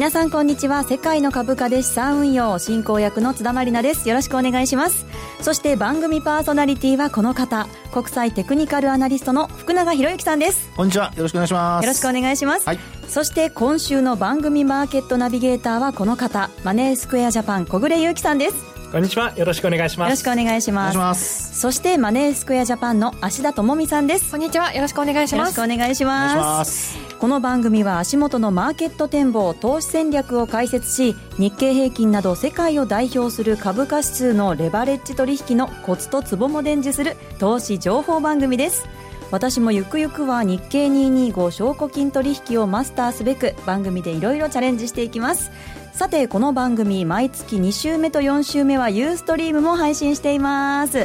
[0.00, 0.82] 皆さんこんにちは。
[0.82, 4.08] 世界の株価で資産運用進行役の津田まりなです。
[4.08, 5.04] よろしくお願いします。
[5.42, 7.68] そして番組パーソナリティはこの方。
[7.92, 10.70] 国際テクニカルアナリストの福永博之さんです。
[10.74, 11.12] こんにちは。
[11.14, 11.84] よろしくお願いします。
[11.84, 16.48] よろしくお願いします、はい、そして今週の番組マーケットナビゲーターはこの方。
[16.64, 18.54] マネースクエアジャパン小暮優樹さんです
[18.90, 19.32] こんにちは。
[19.36, 20.08] よろしくお願いします。
[20.08, 20.98] よろしくお願いします。
[20.98, 24.32] ますそして、マネースクエアジャパンの芦田智美さんです。
[24.32, 24.74] こんにちは。
[24.74, 25.56] よろしくお願いします。
[25.56, 26.98] よろしくお願いします。
[27.20, 38.88] この番組は足元のマーケット展望、投資戦略を解説し、日経平均など世界を代表する株価指数のレバレッジ取引のコツとツボも伝授する投資情報番組です。
[39.30, 45.52] 私もゆくゆくは日経225証拠金取引をマスターすべく番組でいろいろチャレンジしていきます
[46.00, 51.00] さてこの番組毎月2週目と4週目はユーストリームも配信しています。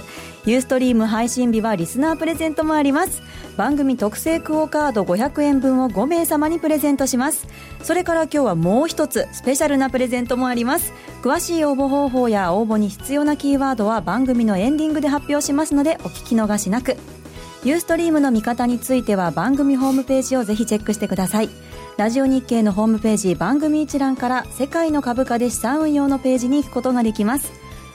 [0.46, 3.22] ユーストリーム配信日はリスナープレゼントもあります。
[3.58, 7.46] 番組特製クオカード500円分を5名様にプレゼントします。
[7.84, 10.94] それから今日はもう一つスペシャルなプレゼントもあります。
[11.22, 16.96] 詳しい応募方法や応募に必要なキーワードは番組のエンディングで発表しますのでお聞き逃しなく。
[17.66, 21.50] ユーストリームの見方については番組ホームページをぜひチェックしてください。
[21.98, 27.54] ラジオ日経のホームページ番組一覧から世界の株価で資産運用のページに行くことができます。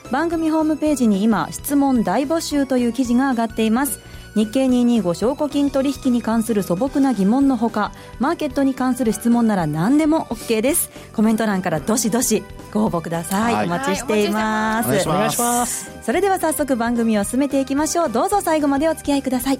[0.09, 3.99] 番組ホームページに今質問大募集という記事が上がっています。
[4.33, 10.89] 日経225証拠金取引に関する素朴な疑問のほかマーケットに関する質問なら何でも OK です。
[11.13, 12.43] コメント欄からどしどし
[12.73, 15.91] ご応募ください、はい、お待ちしています、はい、お願いします。
[16.01, 18.09] それでは早速番組を進めていきましょう。
[18.09, 19.59] どうぞ最後までお付き合いください。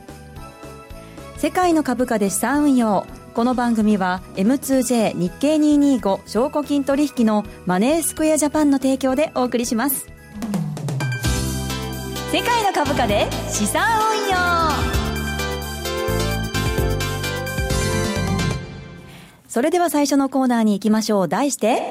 [1.38, 10.08] 世界の株価で資産運用この番組は M2J 日経225証拠金取引のマネースクエアジャパンの提供でお送りします。
[12.34, 14.38] 世界の株価で資産運用。
[19.48, 21.28] それでは最初のコーナーに行きましょう。
[21.30, 21.82] 題して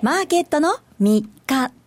[0.00, 1.83] マーケットの見方。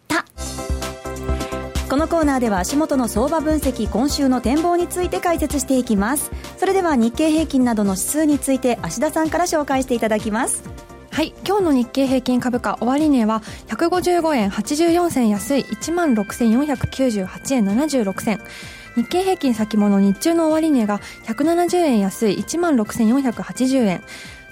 [1.90, 6.32] このコーナーでは足元の相場分析今週の展望について解説していきます。
[6.58, 10.64] それでは日経平均などの指数について芦田さんから紹介していただきます。
[11.12, 11.34] はい。
[11.48, 18.42] 今日の日経平均株価終値は155円84銭安い1万6498円76銭。
[18.98, 24.04] 日経平均先物日中の終値が170円安い1万6480円。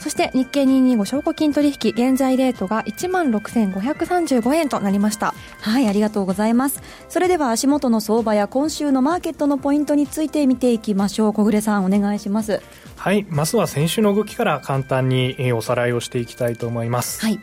[0.05, 5.33] そして日経225証拠金取引現在レートが1万6535円となりました。
[5.61, 6.83] はいありがとうございます。
[7.09, 11.33] それでは足元の相場や今週のマーケットのポイントについて見ていきましょう。
[11.33, 12.61] 小暮さんお願いします。
[12.97, 17.19] はいまずは先週の動きから簡単におさらいをしていきたいと思います。
[17.21, 17.39] はい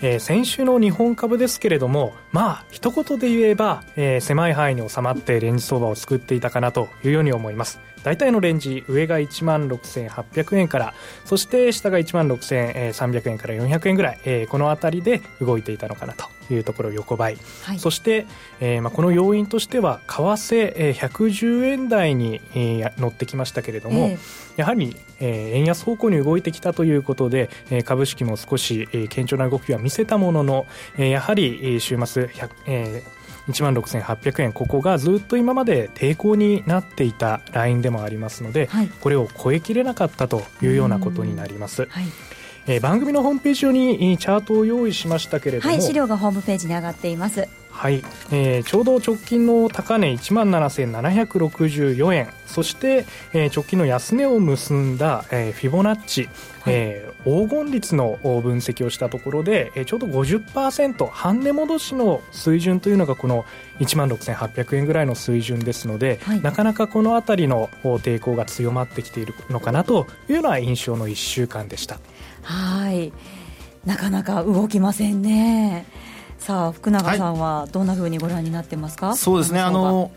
[0.00, 7.80] えー、先週の日本株ですけれども、まあ、一言で言えば、えー、狭い範囲に収まってレンジ相場を作っていたかなというように思います。
[8.04, 10.94] 大体のレンジ、上が1万6800円から、
[11.24, 18.26] そして下が1万6300円から400円ぐらい、えー、この辺りで動いていたのかなというところ横ばい、はい、そして、
[18.60, 24.18] えーまあ、この要因としては為替、えー、110円台に、えー、乗ってきましたけれども、えー、
[24.56, 32.30] やはり、えー、円安方向に動いてきたということで、えー、株式も少し、えー、堅調な動きは見せたものの、えー、やはり、えー、週末、
[32.66, 41.86] えー1万6800円ここがずっと今まで抵抗になっていたラインでもありますので、はい、これを超えきれなかったというようなことになります。
[41.90, 42.04] はい。
[42.66, 52.28] えー、番組のホームページ上にチャートを用意しましたけれども、はい、資料がホームページに上がっていますはい、えー、ちょうど直近の高値1万7764円。
[52.46, 56.32] そして、えー、直近の安値を結んだ、えー、フィボナッチ、はい、
[56.68, 63.44] えー、黄金率の分析をしたところで、えー、ちょうど50%半値戻しの水準というのがこの
[63.80, 71.98] 1万6800円ぐらいの水準ですので、はい、なかなかこの辺りの抵抗が強まってきているのかなというような印象の1週間でした。
[72.42, 73.12] はい。
[73.84, 75.86] なかなか動きませんね。
[76.44, 79.60] さあ福永さんはどんなふうにご覧になってますか、はい、そうですね。
[79.60, 80.10] あの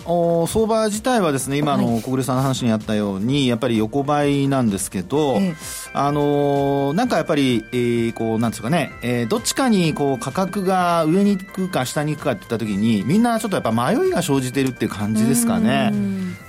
[0.50, 5.56] 相場自体はですね今の小暮さんの話にあったように、はい、やっぱり横ばいなんですけど、ええ、
[5.94, 15.94] あのなんかやっぱり、えー、こうなんですかね、えー、どっちかにこう価格が上に行くか下に行くかっていった時にみんなちょっとやっぱ迷いが生じてるっていう感じですかね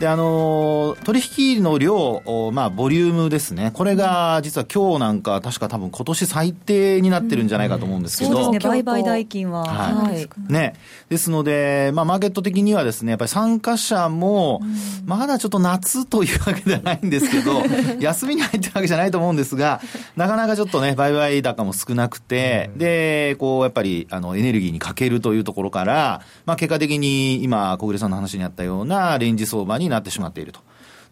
[0.01, 3.71] であの取引の量まあボリュームですね。
[3.75, 8.71] これが実は今日なんか確か多分今年最低になってるんじゃないかと思うんですけど、そうですね。
[8.71, 9.65] 売買代金は。
[9.65, 10.29] はい。
[10.53, 10.75] ね。
[11.09, 14.61] ですので、まあ、マーケット的にはですね、やっぱり参加者も、
[15.07, 17.63] まだちょっと夏というわけではないんですけど、
[18.01, 19.81] 休みに入ってるわけじゃないと思うんですが、
[20.17, 30.61] なかなかちょっとね、売買高も少なくて、で、こう、やっぱり、あの、エネルギーにかけるというところから、まあ、結果的に今、小暮さんの話にあったようなレンジ相場になってしまっていると。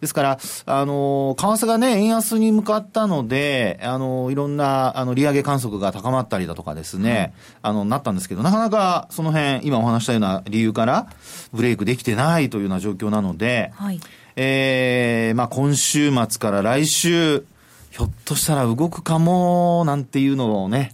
[0.00, 7.32] ですから、あの、為替がね、円安に向かったので、あの、いろんな、あの、利上げ観測が高まったりだとかですね、
[7.62, 11.06] あの、なったんですけど、なかなかその辺、今お話したような理由から、
[11.52, 14.00] ブレイクできてないというような状況なので、はい、
[14.36, 17.46] えー、まあ今週末から来週、
[17.90, 20.92] ひょっとしたら動くかも、なんていうのをね、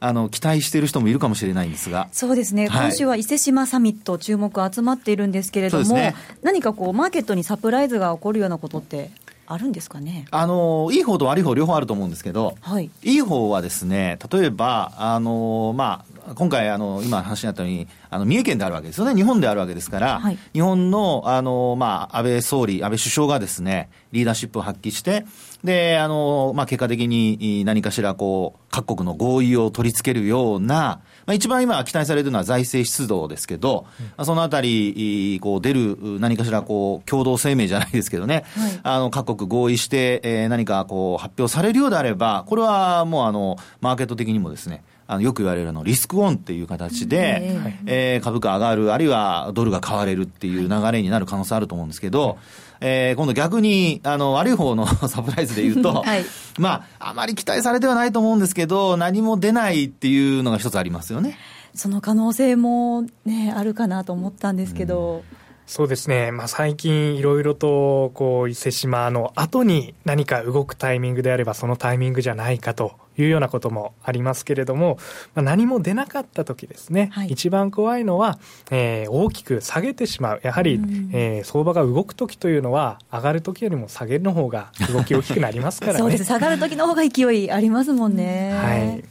[0.00, 2.08] あの期待している人もいるかもしれないんですが。
[2.12, 9.10] そうですね、はい、今週は伊勢志摩サミット、注目集まっているんですけれども、ね、何かこう、マーケットにサプライズが起こるようなことって
[9.46, 10.26] あるんですかね？
[10.30, 25.24] あのいい方と悪い方、両方あると思うんですけど、はい、いい方はですね、例えば、あのまあ、今回、あの今話にあったように、あの三重県であるわけですよね、日本であるわけですから、はい、日本のあの、まあ、安倍総理、安倍首相がですねリーダーシップを発揮して、
[25.64, 33.86] で、あの、まあ、結果的に何かしらこう、各国の合意を取り付けるような、まあ、一番今期待されるのは財政出動ですけど、
[34.18, 52.36] うん、そのあたり、こう出る何かしらこう、共同声明じゃないですけどね、はい、あの、各国合意して、えー、何かこう、発表されるようであれば、これはもうあの、マーケット的にもですね、あのよく言われるのリスクオンっていう形で、えー、えー、株価上がる、あるいはドルが買われるっていう流れになる可能性あると思うんですけど、
[52.82, 56.24] えー、今度逆に、あの、悪い方の サプライズで言うと、 はい、
[56.58, 61.38] まあ、あまり期待されてはないと思うんですけど、何も出ないっていうのが一つありますよね。
[61.74, 65.22] その可能性もね、あるかなと思ったんですけど。
[65.32, 65.36] うん。
[65.66, 72.92] そうですね、まあ、最近いろいろとこう伊勢志摩の後に何か動くタイミングであればそのタイミングじゃないかと
[73.22, 74.98] いうようなこともありますけれども、
[75.34, 78.38] まあ、何も出なかった時ですね、はい、一番怖いのは、
[78.70, 80.40] えー、大きく下げてしまう。
[80.42, 85.98] やはり、うん、えー、相場が動く時というのは上がる時よりも下げるの方が動き大きくなりますからね。
[86.00, 86.24] そうです。
[86.24, 88.52] 下がる時の方が勢いありますもんね。
[88.52, 89.04] はい。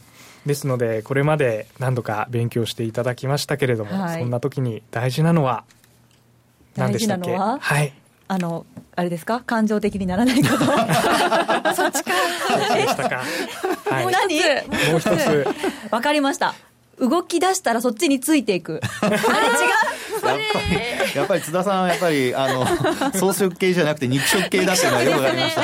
[0.46, 5.66] ですのでこれまで何度か勉強していただきましたけれども、はい、そんな時に大事なのは
[6.76, 7.60] 大事なのは？
[7.60, 7.94] はい
[8.30, 8.66] あの
[8.96, 9.42] あれですか？
[9.46, 10.66] 感情的にならないこと。
[11.74, 12.12] そっちか。
[12.76, 13.24] でしたか、
[13.90, 14.40] はい、もう何？
[14.92, 15.48] もう一つ。
[15.92, 16.54] わかりました。
[17.00, 18.82] 動き出したらそっちについていく。
[19.02, 19.16] あれ？
[19.16, 19.24] 違う？
[19.24, 19.28] や
[20.18, 22.66] っぱりやっぱり津田さんはやっぱりあの
[23.14, 25.62] 草食系じゃなくて肉食系だっていうのはよくわかりました、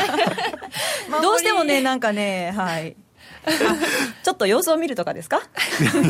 [1.22, 2.96] どうしてもねなんかねはい
[4.24, 5.42] ちょっと様子を見るとかですか？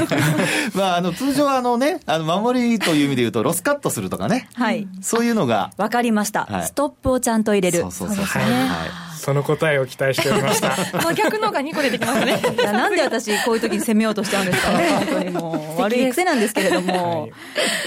[0.75, 4.47] まあ、あの、通常あのね、あの、守りという意味で言うと、ロスカットするとかね。
[4.55, 4.87] はい。
[5.01, 5.71] そういうのが。
[5.77, 7.79] わかりました、はい、ストップをちゃんと入れる。
[7.81, 8.15] そうそうそう。
[8.17, 8.25] そう。
[8.25, 10.75] はいその答えを期待しておりました。
[11.01, 12.41] 真逆のが2個出てきますね。
[12.59, 14.77] いや、なんで私、こういう時に攻めようとしちゃうんですか？
[14.77, 14.89] ね。
[14.89, 17.21] 本当にもう、悪い癖なんですけれども。
[17.21, 17.31] はい、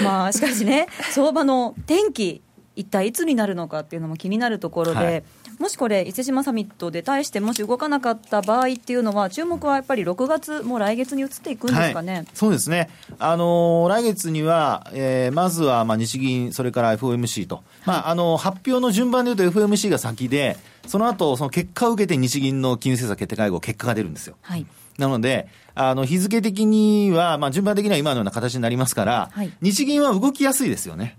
[0.02, 2.40] まあ、しかしね、相場の天気、
[2.74, 5.22] 一体いつになるのかっていうのも気になるところで、はい、
[5.58, 20.56] もしこれ、伊勢志摩サミットで対してもし動かなかった場合っていうのは、注目はやっぱり6月、もう来月に移っていくんですかね、はい、そうですね、あのー、来月には、えー、まずはまあ日銀、それから FOMC と、まあ、あの発表の順番でいうと FOMC が先で、
[20.86, 24.36] その後その結果を受けて日銀の金融政策決定会合、結果が出るんですよ。
[24.42, 24.66] はい。
[24.98, 31.18] なので、あの日付的には、まあ、順番的には今のような形になりますから、はい、日銀は動きやすいですよね。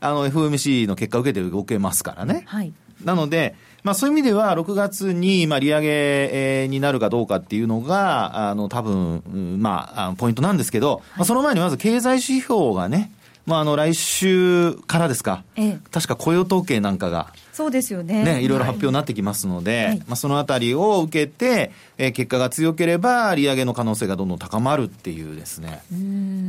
[0.00, 2.42] FOMC の結果を受けて動けますからね。
[2.46, 2.72] はい、
[3.04, 3.54] なので、
[3.84, 9.22] まあ、そういう意味では、6月に、まあ、利上げになるかどうかっていうのが、あの、多分、
[9.60, 13.10] まあ、ポイントなんですけど、はい、まあ、その前にまず経済指標がね、
[13.48, 18.22] まあ、あの、来週からですか、ええ、確か雇用統計なんかが、そうですよね。
[18.22, 25.82] ね、いろいろ発表になってきますので、はい、まあ、そのあたりを受けて、えー、結果が強ければ、利上げの可能性がどんどん高まるっていうですね。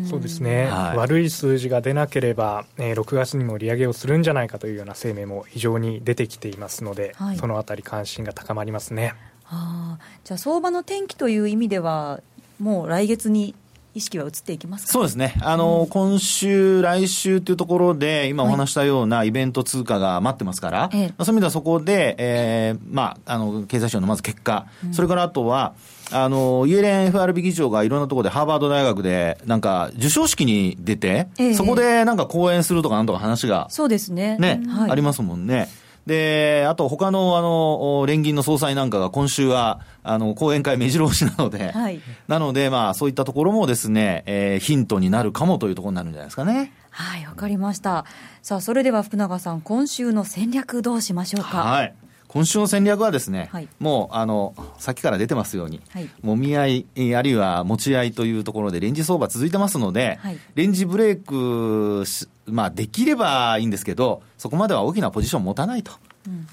[0.10, 9.16] そうですね、はい、悪い数字が出なければ、えー、6月にも利上げをするんじゃないかというような声明も非常に出てきていますので、はい、そのあたり関心が高まりますね。
[9.46, 12.20] あじゃあ相場の転機という意味では、
[12.60, 13.56] もう来月に
[13.96, 25.74] 意識は移っていきますそうですね、あの、うん、今週、来週というところで、今お話したようなイベント通貨が待ってますから、はい、そういう意味ではそこで、えーまあ、あの経済省のまず結果、うん、それからあとは、
[26.12, 34.38] あの、イエレン FRB 議長がいろんなところでハーバード大学で、なんか、授賞式に出て、えそこでなんか講演するとかなんとか話が、そうですね。
[34.40, 35.70] ね、はい、ありますもんね。
[36.10, 46.74] で、あと他のあの連銀の総裁なんかが今週はあの講演会目白押しなので、はい、なので、まあ、そういったところもですね、えー、ヒントになるかもというところになるんじゃないですかね。
[46.90, 48.06] はい、わかりました。
[48.42, 51.60] さあ、それでは福永さん、今週の戦略どうしましょうか？
[51.60, 51.94] はい。
[52.30, 62.04] 今週の戦略はですね、はい、もうあのさっきから出てますように、はい、もみ合い、あるいは持ち合いというところで、レンジ相場続いてますので、はい、レンジブレイク、
[62.46, 65.92] まあ、できればいいんですけど、そこまでは大きなポジション持たないと。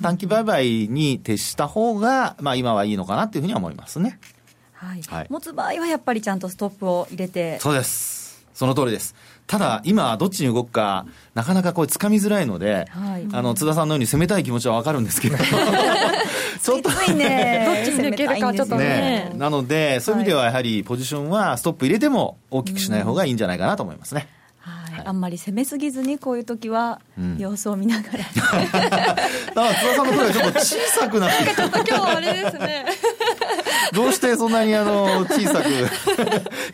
[0.00, 4.18] 短期売買に徹した方が、まあ、今はいいのかなっていうふうには思いますね。
[4.72, 8.15] はい、はい、持つ場合はやっぱりちゃんとストップを入れてそうです
[8.56, 9.14] その通りです。
[9.46, 15.36] ただ、今、どっちに動くか、なかなかこれ、掴みづらいので、はい、あの、津田さんのように攻めたい気持ちはわかるんですけど、
[16.62, 19.30] ちょっと、ね、 どっちに抜けるかちょっとね。
[19.34, 24.20] なので、そういう意味ではやはり、ポジションはストップ入れても大きくしない方がいいんじゃないかなと思いますね。
[24.20, 24.28] はい、
[25.04, 27.00] あんまり攻めすぎずにこういう時は
[27.38, 32.86] 様子を見ながら、 うん、だから津田さんの声がちょっと小さくなってなんかちょっと今日はあれですね。
[33.92, 35.68] どうしてそんなにあの小さく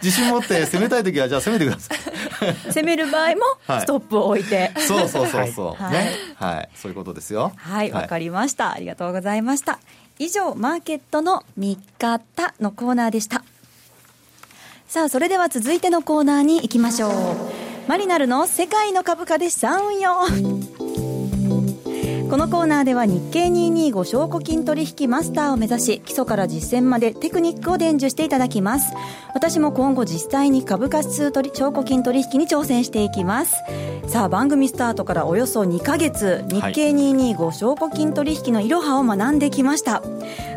[0.02, 2.72] 自信持って攻めたい時はじゃあ攻めてください。
[2.72, 6.12] 攻める場合もストップを置いて、はい、そうそうそうそう、はい、ね。
[6.37, 6.68] はい。
[6.75, 7.52] そういうことですよ。
[7.56, 7.90] はい。
[7.90, 8.72] わ、かりました。
[8.72, 9.78] ありがとうございました。
[10.18, 13.44] 以上マーケットの3日たのコーナーでした。
[14.88, 20.12] さあそれでは続いてのコーナーに行きましょうマリナルの世界の株価で資産運用
[22.32, 28.94] このコーナーでは日経225証拠金取引マスターを目指し基礎から実践までテクニックを伝授していただきます。
[29.34, 33.56] 私も今後実際に株価指数取証拠金取引に挑戦していきます。
[34.06, 40.02] さあ番組スタートからおよそ2か月日経225証拠金取引のいろはを学んできました、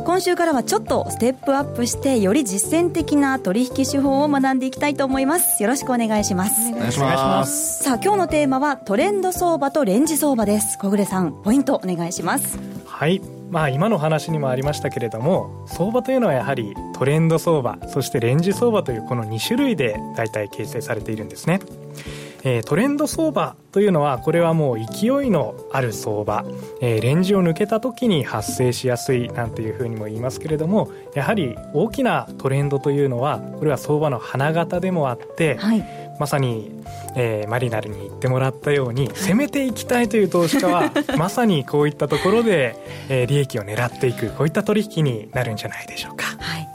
[0.05, 5.61] 今週からはちょっとステップアップしてより実践的な取引手法を学んでいきたいと思います。
[5.61, 6.71] よろしくお願いします。
[6.73, 7.83] お願いします。
[7.83, 10.77] さあ今日のテーマはトレンド相場とレンジ相場です。
[10.77, 12.57] 小暮さんポイントお願いします。
[12.85, 13.21] はい。
[13.49, 21.59] まあ、今の話にもありましたけれども相場というのはやはりトレンド相場そしてレンジ相場というこの2種類で大体形成されているんですね。
[22.47, 26.45] えー、トレンド相場というのはこれはもう勢いのある相場、
[26.79, 36.71] えー、レンジを抜けた時に発生しやすいなんていうふうにも言いますけれどもやはり大きなトレンドというのはこれは相場の花形でもあって、はい、まさに、
[37.15, 42.75] えー、マリナルに言ってもらったように攻めていきたいという投資家は まさにこういったところで、
[43.09, 46.25] えー、利益を狙っていくこういった取引になるんじゃないでしょうか。
[46.39, 46.67] はい。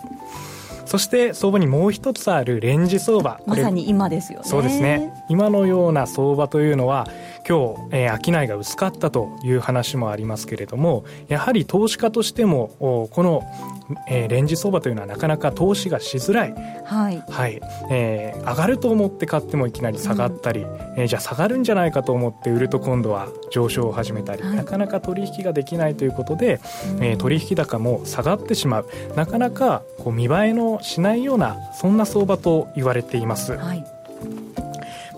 [0.90, 3.40] そして相場にもう一つあるレンジ相場。
[3.46, 4.44] まさに今ですよね。
[4.44, 5.12] そうですね。
[5.28, 7.06] 今のような相場というのは
[7.50, 13.42] 今日、えー、商いが薄かったという話もありますけれどもやはり投資家としてもこの、
[14.08, 16.54] えー、レンジ相場というのはなかなか投資がしづらい、
[16.84, 17.22] はい。
[17.28, 17.60] はい。
[17.90, 26.60] えー、上がると思って買ってもいきなり下がったり、うん、えー、じゃあ下がるんじゃないかと思って売ると今度は上昇を始めたり、はい、なかなか取引ができないということで、
[26.96, 28.88] うん、えー、取引高も下がってしまう。
[29.16, 33.56] なかなかこう見栄えのしないようなそんな相場と言われています。
[33.56, 33.99] はい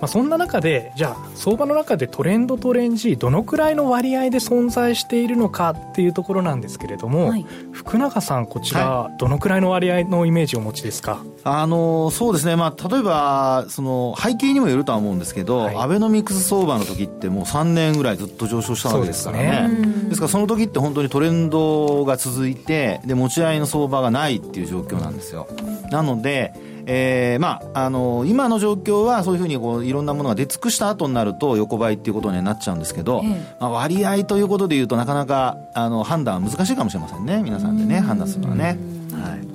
[0.02, 11.24] まあ、そんな中でじゃあ相場の中でトレンドとレンジどのくらいの割合で存在しているのかっていうところなんですけれども、はい、福永さんこちら、どのくらいの割合のイメージをお持ちですか？
[11.44, 19.68] あのそうですね、まあ、例えばその背景にもよるとは思うんですけど、はい、アベノミクス相場の時ってもう3年ぐらいずっと上昇したわけですからね。
[19.68, 25.46] ですですからその時って本当にトレンドが続いてで持ち合いの相場がないっていう状況なんですよ。
[25.92, 38.00] なのでえー、まあ、あの今の状況はそういうふうにこういろんなものが出尽くした後になると横ばいっていうことになっちゃうんですけど、ええ、まあ、割合ということでいうとなかなかあの判断は難しいかもしれませんね皆さんでね。
[38.00, 38.78] 判断するのはね。
[39.12, 39.52] はい。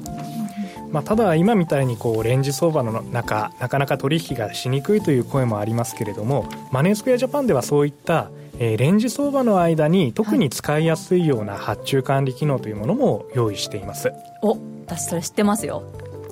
[0.90, 14.58] まあ、ただ今みたいにこうレンジ相場の中なかなか取引がしにくいという声もありますけれどもマネースクエアジャパンではそういったえー、レンジ相場の間に特に使いやすいような発注管理機能というものも用意しています、お
[14.88, 15.84] 私それ知ってますよ。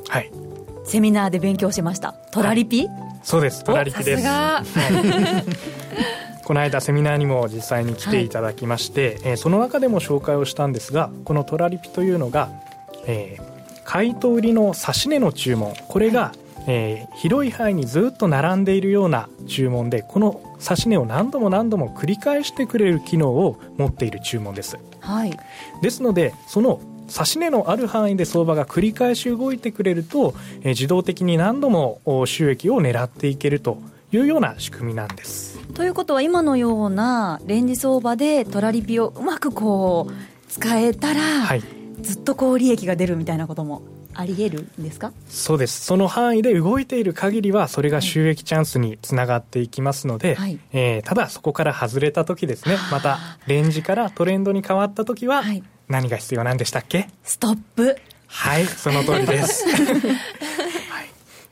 [0.10, 0.45] はい
[0.86, 2.14] セミナーで勉強しました。
[2.32, 3.64] トラリピ、はい、そうです。
[3.64, 12.50] トラリピです、はい、 この間セミナーにも実際に来ていただきまして、はい、えー、その中でも紹介をしたんですがこのトラリピというのが、
[13.08, 15.74] えー、買いと売りの指値の注文。
[15.88, 16.34] これが、
[16.68, 25.38] えー、広い範囲にずっと並んでいるような注文でこの指値を何度も何度も繰り返してくれる機能を持っている注文です、はい、
[25.82, 33.78] ですのでその指値のある範囲で相場が繰り返し動いてくれると、えー、自動的に何度も収益を狙っていけると
[34.12, 35.60] いうような仕組みなんです。
[35.74, 41.64] ということは今のようなレンジ相場でトラリピをうまくこう使えたら、はい、
[42.02, 43.82] ずっとこう利益が出るみたいなことも
[44.14, 45.12] あり得るんですか？
[45.28, 45.82] そうです。
[45.82, 52.78] その範囲で動いている限りはそれが収益チャンスにつながっていきますので、はい、えー、ただそこから外れた時ですね。
[52.92, 57.08] またレンジからトレンドに変わった時は、はい何が必要なんでしたっけ？
[57.24, 57.98] ストップ。
[58.28, 59.64] はいその通りです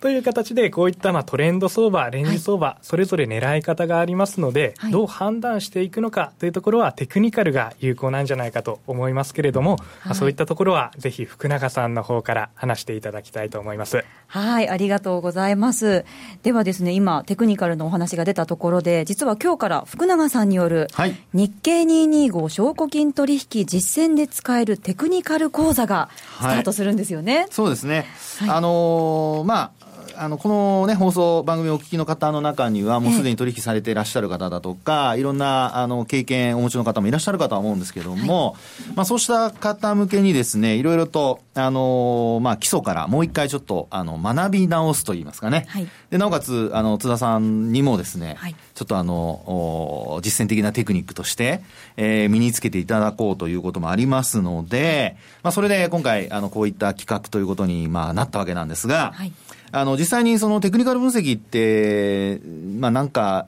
[0.03, 14.03] という形でこういったまあトレンド相場、レンジ相場、はい、それぞれ狙い方がありますので、はい、どう判断していくのかというところはテクニカルが有効なんじゃないかと思いますけれども、はい、そういったところはぜひ福永さんの方から話していただきたいと思います。
[14.27, 16.03] はい、ありがとうございます。
[16.41, 20.89] ではですね、今テクニカルのお話が出たところで、実は今日から福永さんによる、
[21.31, 27.47] 日経225証拠金取引実践で使えるテクニカル講座がスタートするんですよね。
[27.51, 28.05] そうですね。
[28.49, 29.83] あのー、まあ
[30.15, 35.23] あの、このね、放送番組をお聞きの方の中には、もうすでに取引されていらっしゃる方だとか、い。
[35.23, 45.65] ろんな、あの、経験をお持ちの方もいらっしゃるかとは思うんですけども、はい、まあ、そうした方向けにですね、いろいろと、あの、まあ、基礎からもう一回ちょっと、あの、学び直すといいますかね。
[45.69, 51.61] はい、で、なおかつ、あの、津田さんにもですね、はい、ちょっとあの、実践的なテクニックとして、
[51.97, 59.33] えー、身につけていただこうということもありますので、まあ、それで今回、あの、こういった企画ということに、まあ、なったわけなんですが、はい、
[59.75, 62.39] あの、実際にそのテクニカル分析って、
[62.79, 63.47] まあ、なんか、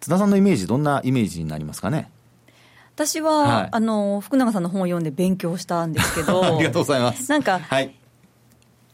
[0.00, 2.10] 津田さんのイメージ、どんなイメージになりますかね？
[2.94, 7.30] 私は、はい、あの福永さんの本を読んで勉強したんですけど ありがとうございます。
[7.30, 7.94] なんか、はい、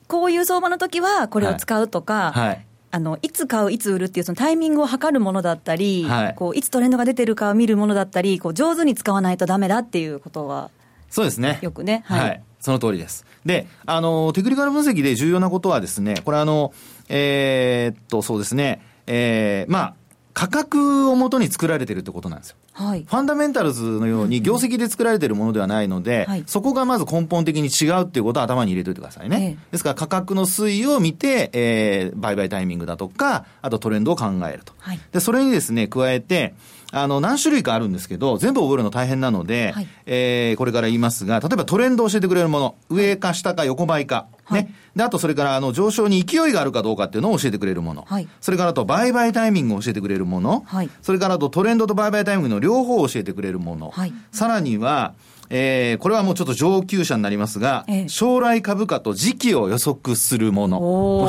[0.06, 10.70] こういう相場の時はこれを使うとか、はい、あのいつ買う、いつ売るっていうそのタイミングを測るものだったり、はい、こういつトレンドが出てるかを見るものだったり、こう上手に使わないとだめだっていうことは、
[11.10, 11.58] そうですね。
[11.62, 12.04] よくね。
[12.06, 13.24] はい、はい、その通りです。
[13.44, 16.72] で、あの、テクニカル分析で重要なことはですね、これあの、
[17.08, 19.94] えー、っと、そうですね、えー、まあ、
[20.34, 22.56] 価格をもとに作られてるってことなんですよ。
[22.78, 29.58] はい、ファンダメンタルズのように業績で作られてるものではないので、そこがまず根本的に違うっていうことを頭に入れておいてくださいね。
[29.72, 34.72] ですから価格の推移を見て、えー、売買タイミングだとか、あとトレンドを考えると。
[34.78, 36.54] はい、で、それにですね、加えて、
[36.92, 44.74] あの、何種類かあるんですけど、全部覚えるの大変なので、はい、えー、これから言いますが、例えばトレンドを教えてくれるもの、上か下か横ばいか、はい、ね。
[44.96, 48.04] で、あとそれからあの上昇に勢いがあるかどうかっていうのを教えてくれるもの。
[48.08, 50.62] はい、それからあと売買タイミングを教えてくれるもの。
[50.66, 53.90] はい、それからあとトレンドと売買タイミングの両方を教えてくれるもの。
[53.90, 55.14] はい、さらには、
[55.50, 60.78] えー、これはもうちょっと上級者になりますが、ええ、将来株価と時期を予測するもの、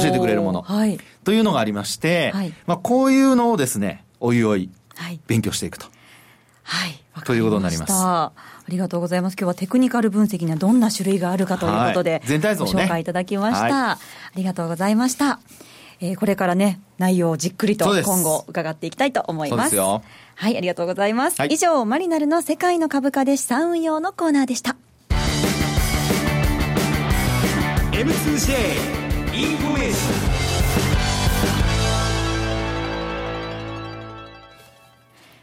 [0.02, 4.70] 教えてくれるもの、はい、というのがありまして、はい、まあ、こういうのをですね、おいおい、
[5.28, 5.86] 勉強していくと。
[6.64, 7.00] はい。
[7.26, 7.94] ということになります。
[8.70, 9.34] ありがとうございます。
[9.34, 13.98] 今日はテクニカル分析にはどんな種類があるかということで、はい、全体像、ね、ご紹介いただきました、はい、あ
[14.36, 15.40] りがとうございました。
[16.02, 19.76] えー、これからね、内容をじっくりと今後伺っていきたいと思います。
[19.76, 20.02] は
[20.44, 21.42] い、ありがとうございます。
[21.42, 24.76] はい、以上、マリナルの世界の株価で資産運用のコーナーでした。
[27.92, 28.54] M2J
[29.34, 30.49] インフォメーション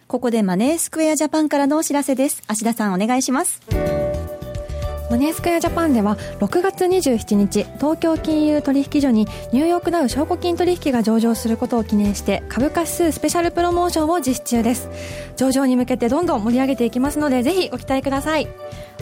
[0.09, 2.45] ここでマネースクエアジャパンからのお知らせです。
[2.47, 3.61] 芦田さんお願いします。
[5.11, 14.89] マネースクエアジャパンでは6月27日東京金融取引所にニューヨークダウ証拠金取引が上場することを記念して株価指数スペシャルプロモーションを実施中です。
[15.37, 18.49] 上場に向けてどんどん盛り上げていきますのでぜひご期待ください。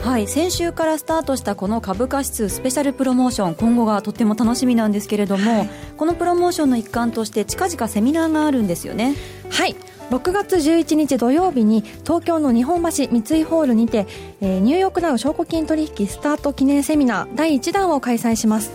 [0.01, 9.15] はい先週からスタートしたこの株価指数スペシャルプロモーション今後がとっても楽しみなんですけれども、はい、このプロモーションの一環として近々セミナーがあるんですよね。
[9.51, 9.75] はい
[10.09, 14.05] 6月11日土曜日に東京の日本橋三井ホールにて、
[14.39, 18.71] えー、ニューヨークダウ証拠金取引スタート記念セミナー第1弾を開催します。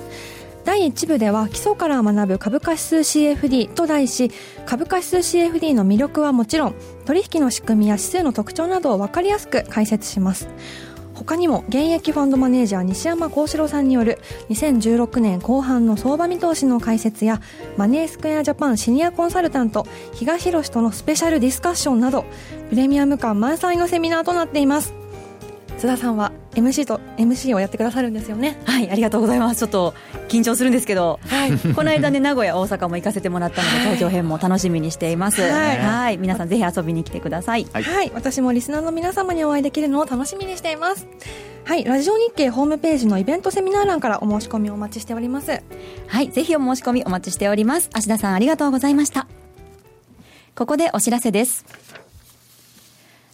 [0.64, 4.30] 第1部では基礎から学ぶ株価指数 CFD と題し
[4.66, 6.74] 株価指数 CFD の魅力はもちろん
[7.06, 10.48] 取引の仕組みや指数の特徴などを分かりやすく解説します。
[11.20, 17.42] 他にも現役ファンドマネージャー西山幸四郎さんによる2016年後半の相場見通しの解説や
[17.76, 22.24] マネースクエアジャパンシニアコンサルタント東博とのスペシャルディスカッションなど
[22.70, 24.94] プレミアム感満載のセミナーとなっています。
[25.76, 28.60] 津田さんは MC と MC をやってくださるんですよね。
[28.64, 29.60] はいありがとうございます。
[29.60, 29.94] ちょっと
[30.28, 35.42] 緊張するんですけど、はい、 この間ね名古屋大阪も行かせてもらったので、東京編も楽しみにしています。
[35.42, 36.18] はい、はい。
[36.18, 41.06] 皆さんぜひ遊びに来てください、はい、はい、私もリスナーの皆様にお会いできるのを楽しみにしています。
[41.64, 41.84] はい。
[41.84, 45.62] ラジオ日経ホームページのイベントセミナー欄からお申し込みをお待ちしております。
[46.06, 46.30] はい。
[46.30, 47.90] ぜひお申し込みお待ちしております。
[47.92, 49.26] 芦田さんありがとうございました。
[50.54, 51.64] ここでお知らせです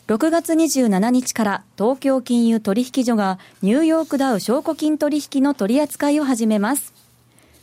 [0.09, 6.95] 6月27日から東京金融取引所がニューヨークダウ証拠金取引の取り扱いを始めます。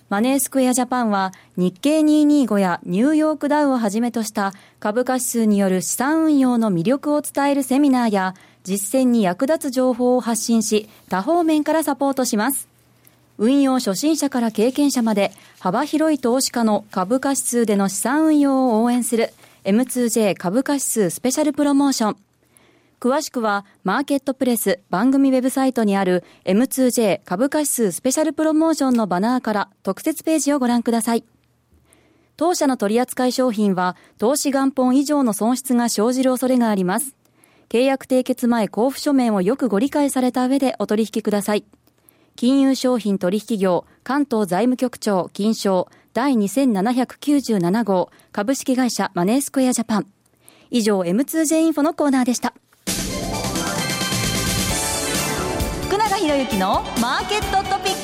[0.10, 4.52] マネースクエアジャパンは日経225やニューヨークダウをはじめとした
[4.82, 12.68] 株価指数による資産運用の魅力を伝えるセミナーや実践に役立つ情報を発信し多方面からサポートします。
[13.38, 19.30] 運用初心者から経験者まで幅広い投資家の株価指数での資産運用を応援する
[19.64, 22.33] M2J 株価指数スペシャルプロモーション。
[23.04, 31.26] 詳しくは、マーケットプレス番組ウェブサイトにある M2J 株価指数スペシャルプロモーションのバナーから特設ページをご覧ください。
[32.38, 37.14] 当社の取扱い商品は、投資元本以上の損失が生じる恐れがあります。
[37.68, 41.66] 契約締結前交付書面をよくご理解された上でお取引ください。
[42.38, 50.08] 金融商品取引業関東財務局長金賞第2797号株式会社マネースクエアジャパン。
[50.72, 52.54] 以上 M2J インフォのコーナーでした。
[56.34, 58.00] ひ之のマーケットトピック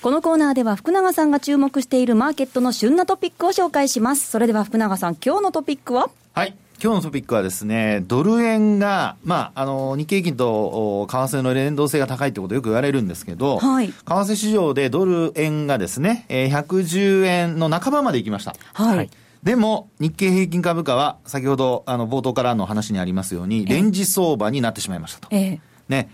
[0.00, 4.30] このコーナーでは福永さんが注目しているマーケットの旬なトピックを紹介します。
[4.30, 6.08] それでは福永さん、今日のトピックは？
[6.32, 6.56] はい。
[6.82, 18.54] 今日のトピックはですね、ドル円が、まあ、あの、日経平均と為替の連動性が高いってことよく言われるんですけど、はい、為替市場でドル円がですね、えー、110円の半ばまで行きました。
[18.72, 19.10] はい、はい
[19.42, 25.28] でも、日経平均株価は、先ほど、あの、冒頭からの話にありますように、レンジ相場になってしまいましたと。
[25.30, 26.10] ええ、ね。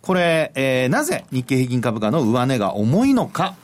[0.00, 3.54] これ、えー、なぜ日経平均株価の上値が重いのか。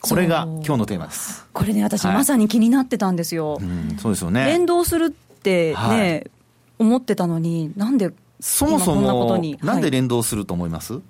[0.00, 1.46] これが今日のテーマです。
[1.52, 3.58] これね、私、まさに気になってたんですよ。
[3.60, 4.44] うん、そうですよね。
[4.44, 6.30] 連動するってね、はい、
[6.78, 11.00] 思ってたのに、なんで、そもそも、なんで連動すると思います、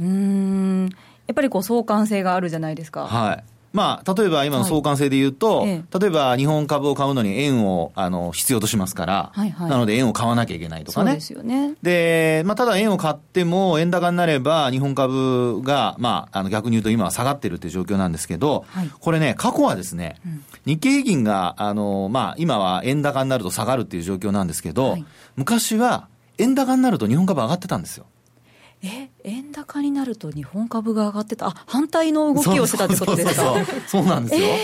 [0.00, 0.88] うん、
[1.26, 3.06] やっぱりこう相関性があるじゃないですか。
[3.06, 3.44] はい。
[3.76, 11.14] まあ、例えば今の相関性で言うと、はいええ、例えば日本株を買うのに円をあの必要としますから、はいはい、なので円を買わなきゃいけないとかね。
[11.14, 11.74] ですよね。
[11.82, 25.04] で、まあ、ただ円を買っても円高になれば日本株が、まあ、あの逆に言うと今は下がってるっていう状況なんですけど、はい、これね、過去はですね、うん、日経平均が、あの、まあ、今は円高になると下がるっていう状況なんですけど、はい、
[25.36, 26.08] 昔は
[26.38, 28.06] 円高になると日本株上がってたんですよ。
[28.86, 33.54] え円高になると日本株が上がってた、あ反対の動きをしてたってことですか？
[33.86, 34.46] そうなんですよ。
[34.46, 34.58] え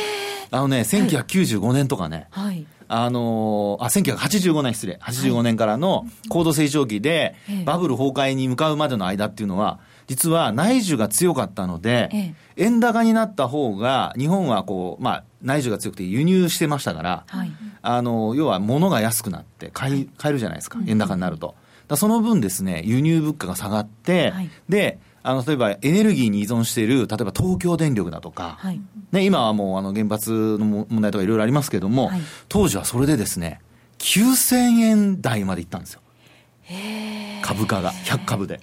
[0.50, 17.50] ー、あのね、1995年とかね、はい、あのあ、1985年失礼、85年からの高度成長期で、バブル崩壊に向かうまでの間っていうのは、実は内需が強かったので、円高になった方が、日本はこう、まあ、内需が強くて輸入してましたから、はい、
[17.82, 21.54] あの、要は物が安くなって買い、買えるじゃないですか、円高になると。
[21.96, 28.80] その分ですね、輸入物価が下がって、はい、で、あの、例えばエネルギーに依存している、例えば東京電力だとか、はい、
[29.12, 33.60] ね、今はもうあの原発の問題とかいろいろありますけれども、はい、当時はそれでですね、
[33.98, 36.00] 9000円台までいったんですよ。
[37.42, 38.60] 株価が、100株で。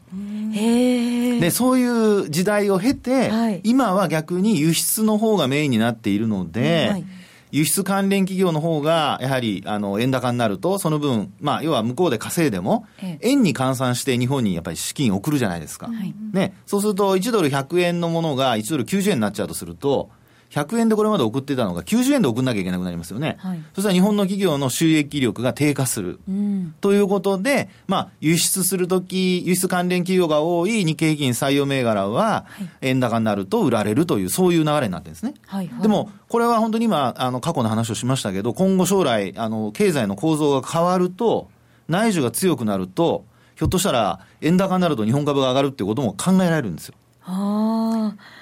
[1.39, 1.85] で、そうい
[2.25, 7.03] う時代を経て、今は逆に輸出の方がメインになっているので、
[7.51, 12.85] 輸出関連企業の方が、やはり、あの、円高になると、その分、まあ、要は向こうで稼いでも、
[13.21, 15.87] 円に換算して日本にやっぱり資金を送るじゃないですか。
[15.87, 16.53] はい、ね。
[16.65, 20.09] そうすると、1ドル100円のものが1ドル90円になっちゃうとすると、
[20.51, 23.37] 100円でこれまで送ってたのが90円で送んなきゃいけなくなりますよね。
[23.39, 26.19] はい、そしたら日本の企業の収益力が低下する。
[26.27, 32.45] うん、ということで、まあ、輸出するとき、輸出関連企業が多い日経平均採用銘柄は、
[32.81, 35.35] 円高になると売られるという、そういう流れになってるんですね。
[35.45, 41.49] はいはい、でも、これは本当に今、あの、過去の話をしましたけど、今後将来、あの、経済の構造が変わると、
[41.87, 46.95] 内需が強くなると、ひょっとしたら円高になると日本株が上がるっていうことも考えられるんですよ。
[47.25, 48.38] ああ。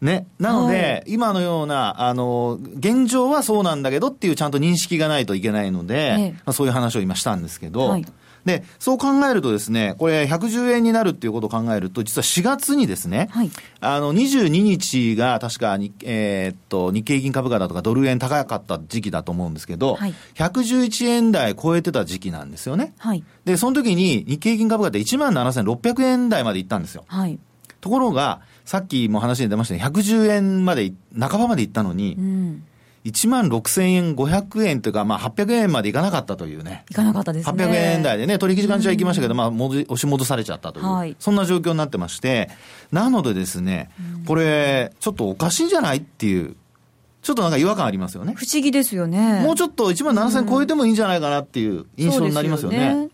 [0.00, 0.26] ね。
[0.38, 8.06] なので、はい、今のような、あの、現状はそうなんだけどっていうちゃんと認識がないといけないので、ええ、まあ、そういう話を今したんですけど、はい、
[8.46, 22.94] で、そう考えるとですね、これ110円になるっていうことを考えると、実は4月にですね、はい、あの、22日が確かに、えー、っと、日経平均株価だとかドル円高かった時期だと思うんですけど、はい、111円台超えてた時期なんですよね。
[22.98, 27.04] はい、で、その時に日経平均株価って1万7600円台まで行ったんですよ。
[27.08, 27.40] はい、
[27.80, 32.64] ところが、さっきも話に出ましたね、110円まで、半ばまでいったのに、うん、
[33.04, 36.84] 1万6000円、500円というか、まあ800円までいかなかったというね。
[36.90, 37.64] いかなかったですね。
[37.64, 42.50] 800円台でね、取引時間中は行きましたけど、うん、まあ、押し戻されちゃったという、はい、そんな状況になってまして、
[42.90, 43.88] なのでですね、
[44.26, 46.56] これ、ちょっとおかしいんじゃないっていう。
[47.22, 48.34] ちょっとなんか違和感ありますよね。
[48.36, 49.42] 不思議ですよね。
[49.42, 53.08] もうちょっと1万7000円超えてもいいんじゃないかなっていう印象になりますよね。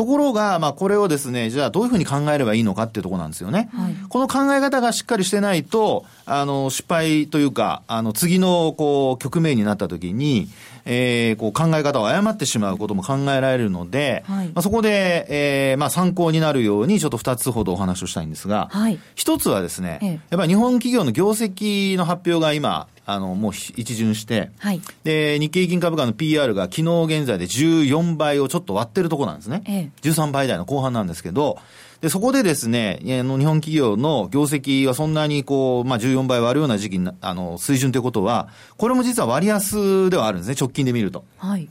[0.00, 3.70] うんところが、まあ、これをですね、じゃあどういうふうに考えればいいのかっていうところなんですよね。
[3.72, 10.48] はい、この考え方がしっかりしてないと、あの、失敗というか、あの、次の、こう、局面になった時に、
[10.86, 29.62] えー、こう考え方を誤ってしまうことも考えられるので、はい、まあ、そこで、えー、まあ、参考になるように、ちょっと二つほどお話をしたいんですが、はい、一つはですね、ええ、やっぱり日本企業の業績の発表が今、あの、もう一巡して、はい、で、日経平均株価の PR が昨日現在で14倍をちょっと割ってるところなんですね。
[29.66, 31.58] ええ、13倍台の後半なんですけど、
[32.00, 41.24] で、そこでですね、あの、日本企業の業績はそんなにこう、まあ、14倍割るような時期あの、水準ということは、これも実は割安ではあるんですね、直近で見ると。
[41.38, 41.68] はい。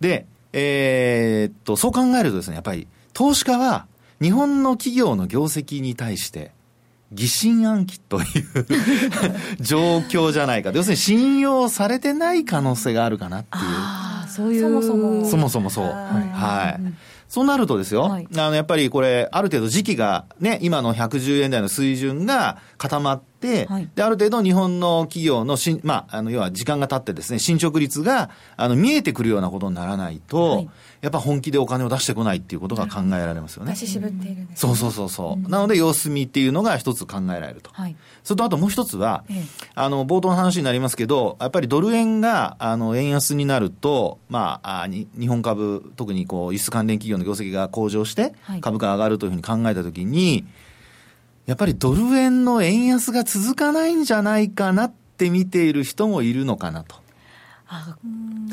[0.00, 3.86] で、えー、っと、そう考えるとですね、やっぱり、投資家は、
[4.20, 6.52] 日本の企業の業績に対して、
[7.12, 8.66] 疑心暗鬼という
[9.60, 10.72] 状況じゃないか。
[10.74, 13.62] 要するに信用されてない可能性があるかなっていう。
[13.62, 14.62] ああ、そういう。
[14.62, 15.24] そもそも。
[15.24, 15.84] そもそもそう。
[15.84, 15.94] はい。
[16.32, 30.70] はいそうなるとですよ、はい、あの、やっぱりこれ、ある程度時期がね、今の110円台の水準が固まって、はい、で、ある程度日本の企業のしん、まあ、あの、要は時間が経ってですね、進捗率が、あの、見えてくるようなことにならないと、はい、
[31.06, 33.76] やっぱ本気でお金を出してこないっていうことが考えられますよね。
[33.76, 37.70] 渋っているんです、ね、そうそうそうそう、うん、なので様子見っていうのが一つ考えられると。
[37.72, 39.42] はい、それとあともう一つは、ええ、
[39.76, 50.44] あの、冒頭の話になりますけど、やっぱりドル円が、あの、円安になると、まあ、あ日本株、特にこう、輸出関連企業の業績が向上して、株価上がるというふうに考えたときに、
[51.46, 56.96] やっぱりドル円の円安が続かないんじゃないかなって見ている人もいるのかなと。
[57.68, 57.96] あ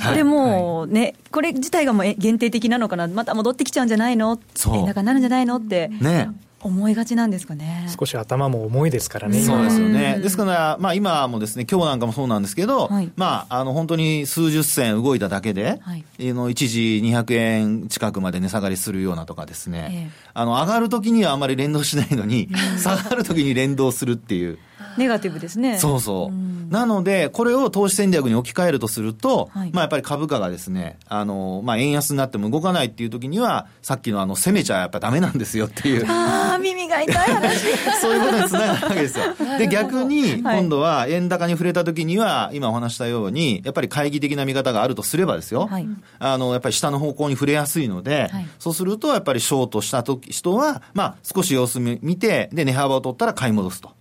[0.01, 4.39] これもね、はい、これ自体がもう限定的なのかな、また戻ってきちゃうんじゃないの、
[4.73, 5.57] 円高になるんじゃないの？
[5.57, 5.89] って。
[5.89, 6.29] ね。
[6.63, 7.87] 思いがちなんですかね。
[7.99, 24.57] 少し頭も重いですからね、そうですよね、ですから、まあ、今もですね、今日なんかもそうなんですけど、はい、まあ、あの本当に数十銭動いただけで、はい、の一時200円近くまで値下がりするようなとかですね、えあの上がるときにはあまり連動しないのに、下がるときに連動するっていう。
[24.97, 25.77] ネガティブですね。
[25.77, 26.35] そうそう。
[26.35, 36.05] うなので、これを投資戦略に置き換えるとすると、はい、まあやっぱり株価がですね、あの、まあ円安になっても動かないっていう時には、さっきのあの、攻めちゃやっぱダメなんですよっていう。
[36.09, 37.67] ああ、耳が痛い話。
[38.01, 39.25] そういうことにつながるわけですよ。
[39.57, 45.87] で、逆に、今度は円高に触れた時には、今お話したように、やっぱり懐疑的な見方があるとすればですよ、はい、
[46.19, 53.91] あの、やっぱり下の方向に触れやすいので、はい、そうすると、やっぱりショートした時人は、まあ少し様子見て、で、値幅を取ったら買い戻すと。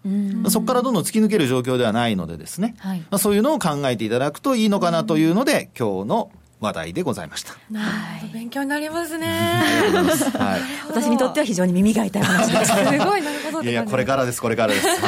[0.49, 6.31] そこからどんどん突き抜ける状況ではないのでですね、はい、まあ、そういうのを考えていただくといいのかなというので、今日の
[6.63, 7.53] 話題でございました。
[7.53, 9.27] はい、勉強になりますね。
[9.27, 12.71] はい、 私にとっては非常に耳が痛い話です。
[12.73, 13.63] すごいなるほど。
[13.63, 14.87] いやいやこれからですこれからです。
[14.87, 14.99] はい。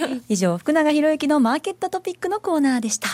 [0.00, 0.22] はい。
[0.28, 3.08] 以上福永博之のマーケットトピックのコーナーでした。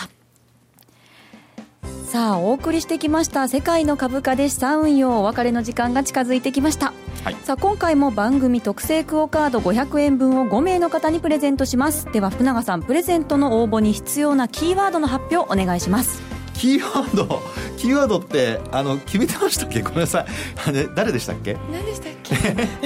[2.13, 12.05] さあお送りしてきました世界の株価で資産運用お別れの時間が近づいてきました、はい、さあ今回も番組特製クオカード500円分を5名の方にプレゼントします。
[12.13, 16.21] では福永さんプレゼントの応募に必要なキーワードの発表お願いします
[16.53, 17.41] キーワード
[17.77, 19.81] キーワードってあの決めてましたっけ？
[19.81, 20.25] ごめんなさい。
[20.67, 21.57] あれ誰でしたっけ？
[21.71, 22.35] 何でしたっけ？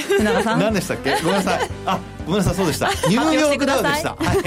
[0.01, 0.60] 福永さん？
[0.60, 1.12] 何でしたっけ？
[1.21, 1.69] ごめんなさい。
[1.86, 2.89] あごめんなさいそうでした。
[3.08, 4.15] ニューヨークダウでした。
[4.15, 4.38] はい。
[4.38, 4.43] ニ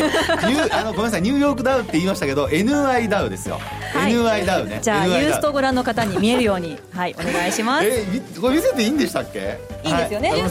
[0.61, 1.23] ュあのごめんなさい。
[1.23, 3.59] ニューヨークダウって言いましたけど NI ダウですよ、
[3.95, 4.81] はい、NI ダウね。
[4.83, 7.87] じゃあユーストご覧の方に見えるようにはいお願いします。
[7.87, 8.05] え
[8.41, 9.59] これ見せていいんでしたっけ？
[9.85, 10.31] いいですよね。
[10.31, 10.51] はい、はい、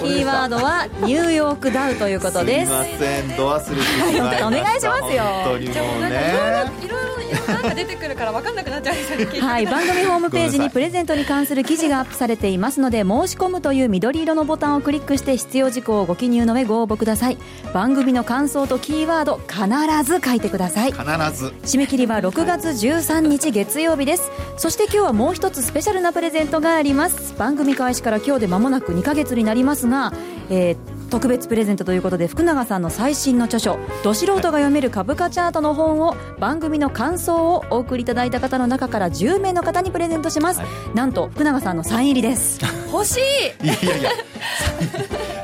[0.00, 2.72] キーワードはニューヨークダウということです。
[2.72, 3.36] すみません。
[3.36, 4.48] ド忘れしてしまいました。
[4.48, 5.22] お願いしますよ。
[5.22, 5.76] 本当にもう
[6.10, 6.34] ね。
[6.82, 7.01] いろいろ
[7.48, 17.38] なんか出てくるから分かんなくなっちゃうんですよはい番組ホームページにプレゼントに関する記事がアップされていますので申し込むという緑色のボタンをクリックして必要事項をご記入の上ご応募ください。
[17.72, 20.92] 番組の感想とキーワード必ず書いてください。
[20.92, 21.46] 必ず。
[21.64, 24.30] 締め切りは6月13日月曜日です。
[24.56, 27.34] そして今日はもう一つスペシャルなプレゼントがあります。
[27.38, 30.12] 番組開始から今日で間もなく2か月になりますが、
[30.50, 42.60] えー特別プレゼントということで福永さんの最新の著書「ど素人が読める株価チャート」の本を番組の感想をお送りいただいた方の中から10名の方にプレゼントします、はい、なんと福永さんのサイン入りです。
[42.90, 43.20] 欲し
[43.62, 43.66] い。
[43.66, 44.10] いやいや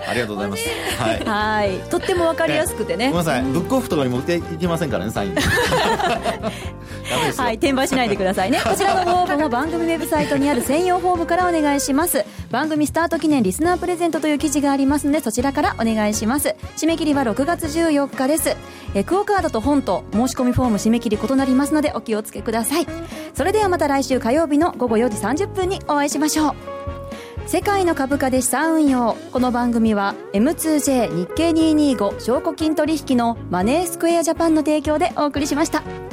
[0.08, 0.68] ありがとうございます。
[0.98, 1.24] はい。
[1.24, 1.78] はい。
[1.90, 3.10] とってもわかりやすくてね。
[3.10, 3.42] ごめんなさい。
[3.42, 5.34] ブックオフとかに持っていきませんからね、サイン。
[7.36, 8.60] はい、転売しないでくださいね。
[8.64, 12.24] こちらのご応募も番組ウェブサイトにある専用フォームからお願いします。
[12.50, 16.54] 番組スタート記念リスナープレゼントという記事がありますので、そちらからお願いします。
[16.76, 18.56] 締め切りは6月14日です。
[18.94, 22.86] えクオカードと本と申し込みフォーム締め切り異なりますので、お気をつけください。
[23.34, 26.97] それではまた来週火曜日の午後4時30分にお会いしましょう。
[27.48, 36.07] 世界の株価で資産運用この番組は M2J 日経225証拠金取引のマネースクエアジャパンの提供でお送りしました。